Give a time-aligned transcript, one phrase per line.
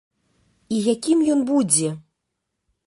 [0.77, 1.89] І якім ён будзе?